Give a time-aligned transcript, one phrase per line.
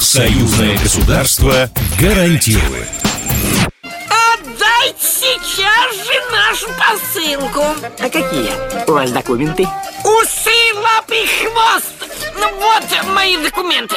[0.00, 1.70] Союзное государство
[2.00, 2.88] гарантирует.
[3.84, 7.64] Отдайте сейчас же нашу посылку.
[8.00, 8.50] А какие
[8.88, 9.68] у вас документы?
[10.02, 11.94] Усы, лапы, хвост.
[12.34, 13.94] Ну вот мои документы.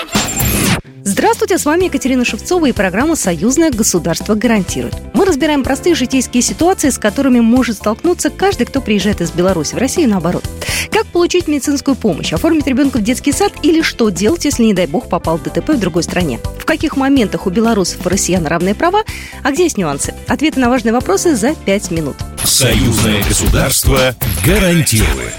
[1.23, 4.93] Здравствуйте, с вами Екатерина Шевцова и программа «Союзное государство гарантирует».
[5.13, 9.77] Мы разбираем простые житейские ситуации, с которыми может столкнуться каждый, кто приезжает из Беларуси в
[9.77, 10.43] Россию наоборот.
[10.91, 14.85] Как получить медицинскую помощь, оформить ребенка в детский сад или что делать, если, не дай
[14.85, 16.41] бог, попал в ДТП в другой стране?
[16.59, 19.03] В каких моментах у белорусов и россиян равные права,
[19.43, 20.13] а где есть нюансы?
[20.27, 22.17] Ответы на важные вопросы за пять минут.
[22.43, 24.13] Союзное государство
[24.45, 25.31] гарантирует.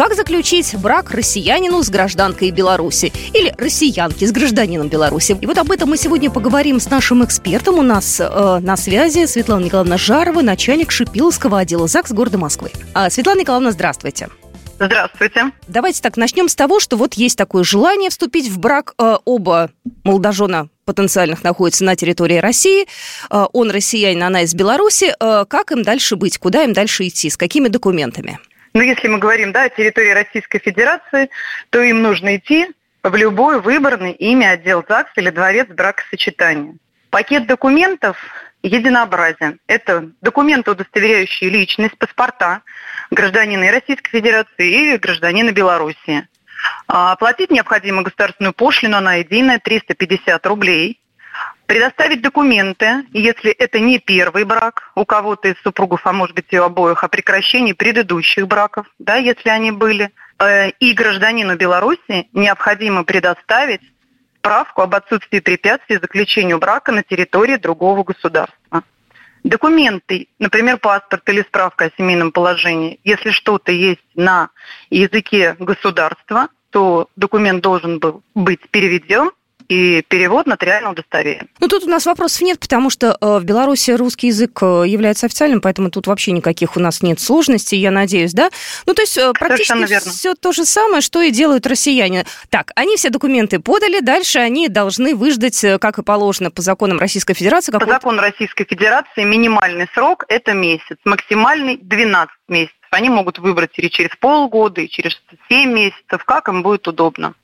[0.00, 5.36] Как заключить брак россиянину с гражданкой Беларуси или россиянки с гражданином Беларуси?
[5.38, 7.78] И вот об этом мы сегодня поговорим с нашим экспертом.
[7.78, 12.70] У нас э, на связи Светлана Николаевна Жарова, начальник Шипиловского отдела ЗАГС города Москвы.
[12.94, 14.30] А, Светлана Николаевна, здравствуйте.
[14.78, 15.52] Здравствуйте.
[15.68, 18.94] Давайте так начнем с того, что вот есть такое желание вступить в брак.
[18.98, 19.70] Э, оба
[20.02, 22.86] молодожена потенциальных находятся на территории России.
[23.30, 25.14] Э, он россиянин, она из Беларуси.
[25.20, 26.38] Э, как им дальше быть?
[26.38, 27.28] Куда им дальше идти?
[27.28, 28.38] С какими документами?
[28.72, 31.30] Ну, если мы говорим да, о территории Российской Федерации,
[31.70, 32.68] то им нужно идти
[33.02, 36.74] в любой выбранный ими отдел ЗАГС или дворец бракосочетания.
[37.10, 38.16] Пакет документов
[38.62, 39.58] единообразен.
[39.66, 42.62] Это документы, удостоверяющие личность, паспорта
[43.10, 46.28] гражданина Российской Федерации и гражданина Белоруссии.
[46.86, 51.00] А оплатить необходимо государственную пошлину, она единая, 350 рублей.
[51.70, 56.58] Предоставить документы, если это не первый брак у кого-то из супругов, а может быть и
[56.58, 60.10] у обоих, о прекращении предыдущих браков, да, если они были.
[60.40, 63.82] Э, и гражданину Беларуси необходимо предоставить
[64.38, 68.82] справку об отсутствии препятствий заключению брака на территории другого государства.
[69.44, 74.50] Документы, например, паспорт или справка о семейном положении, если что-то есть на
[74.90, 79.30] языке государства, то документ должен был быть переведен
[79.70, 81.48] и перевод нотариально удостоверен.
[81.60, 85.26] Ну, тут у нас вопросов нет, потому что э, в Беларуси русский язык э, является
[85.26, 88.50] официальным, поэтому тут вообще никаких у нас нет сложностей, я надеюсь, да?
[88.86, 92.26] Ну, то есть э, практически все то же самое, что и делают россияне.
[92.48, 97.34] Так, они все документы подали, дальше они должны выждать, как и положено по законам Российской
[97.34, 97.70] Федерации.
[97.70, 102.76] По закону Российской Федерации минимальный срок– это месяц, максимальный– 12 месяцев.
[102.90, 105.12] Они могут выбрать или через полгода, и через
[105.48, 107.34] 7 месяцев, как им будет удобно.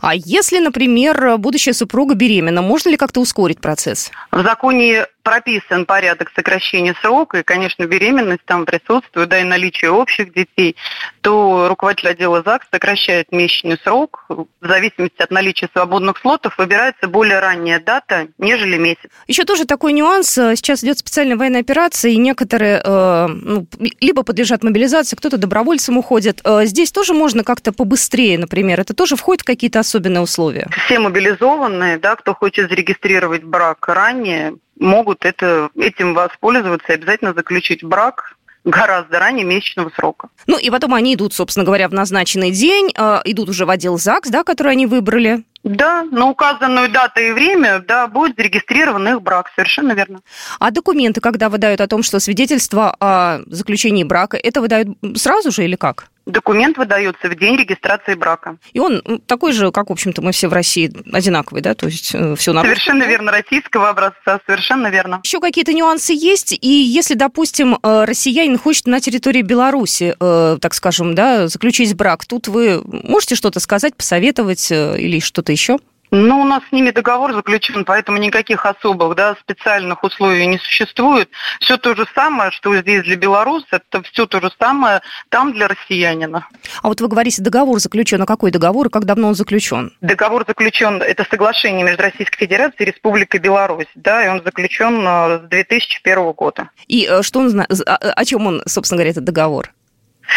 [0.00, 4.10] А если, например, будущая супруга беременна, можно ли как-то ускорить процесс?
[4.30, 10.32] В законе прописан порядок сокращения срока, и, конечно, беременность там присутствует, да, и наличие общих
[10.32, 10.76] детей,
[11.20, 14.24] то руководитель отдела ЗАГС сокращает месячный срок.
[14.28, 19.10] В зависимости от наличия свободных слотов выбирается более ранняя дата, нежели месяц.
[19.26, 20.28] Еще тоже такой нюанс.
[20.28, 23.66] Сейчас идет специальная военная операция, и некоторые э, ну,
[24.00, 26.40] либо подлежат мобилизации, кто-то добровольцем уходит.
[26.44, 28.78] Э, здесь тоже можно как-то побыстрее, например.
[28.78, 30.68] Это тоже входит в какие-то особенные условия?
[30.86, 37.82] Все мобилизованные, да, кто хочет зарегистрировать брак ранее, могут это, этим воспользоваться и обязательно заключить
[37.82, 40.28] брак гораздо ранее месячного срока.
[40.46, 43.98] Ну и потом они идут, собственно говоря, в назначенный день, э, идут уже в отдел
[43.98, 45.42] ЗАГС, да, который они выбрали.
[45.64, 50.20] Да, на указанную дату и время, да, будет зарегистрирован их брак, совершенно верно.
[50.60, 55.64] А документы, когда выдают о том, что свидетельство о заключении брака, это выдают сразу же
[55.64, 56.06] или как?
[56.26, 58.56] Документ выдается в день регистрации брака.
[58.72, 61.74] И он такой же, как, в общем-то, мы все в России одинаковый, да?
[61.74, 65.20] То есть э, все на Совершенно верно, российского образца, совершенно верно.
[65.22, 66.52] Еще какие-то нюансы есть?
[66.52, 72.24] И если, допустим, э, россиянин хочет на территории Беларуси, э, так скажем, да, заключить брак,
[72.24, 75.78] тут вы можете что-то сказать, посоветовать или что-то еще?
[76.10, 81.28] Ну, у нас с ними договор заключен, поэтому никаких особых да, специальных условий не существует.
[81.60, 85.68] Все то же самое, что здесь для белоруса, это все то же самое там для
[85.68, 86.46] россиянина.
[86.82, 88.22] А вот вы говорите, договор заключен.
[88.22, 89.92] А какой договор и как давно он заключен?
[90.00, 95.38] Договор заключен, это соглашение между Российской Федерацией и Республикой Беларусь, да, и он заключен э,
[95.44, 96.70] с 2001 года.
[96.86, 99.70] И э, что он, о чем он, собственно говоря, этот договор?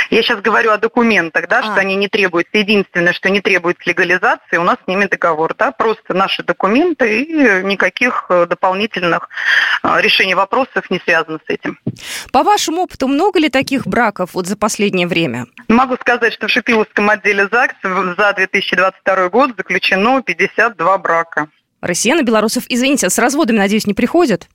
[0.09, 1.63] Я сейчас говорю о документах, да, а.
[1.63, 2.57] что они не требуются.
[2.57, 7.63] Единственное, что не требуется легализации, у нас с ними договор, да, просто наши документы и
[7.63, 9.29] никаких э, дополнительных
[9.83, 11.79] э, решений вопросов не связано с этим.
[12.31, 15.45] По вашему опыту, много ли таких браков вот за последнее время?
[15.67, 21.47] Могу сказать, что в Шипиловском отделе ЗАГС за 2022 год заключено 52 брака.
[21.81, 24.47] Россиян и белорусов, извините, с разводами, надеюсь, не приходят?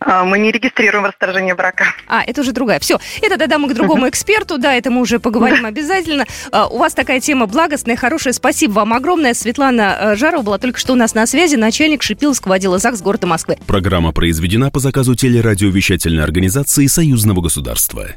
[0.00, 1.86] А, мы не регистрируем расторжение брака.
[2.06, 2.78] А, это уже другая.
[2.80, 6.24] Все, это тогда мы к другому эксперту, да, это мы уже поговорим обязательно.
[6.52, 8.32] А, у вас такая тема благостная, хорошая.
[8.32, 9.34] Спасибо вам огромное.
[9.34, 13.26] Светлана э, Жарова была только что у нас на связи, начальник Шипиловского отдела ЗАГС города
[13.26, 13.58] Москвы.
[13.66, 18.08] Программа произведена по заказу телерадиовещательной организации Союзного государства.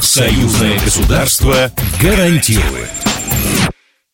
[0.00, 2.90] Союзное государство гарантирует.